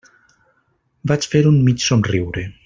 Vaig 1.11 1.27
fer 1.35 1.43
un 1.51 1.61
mig 1.69 1.87
somriure. 1.91 2.47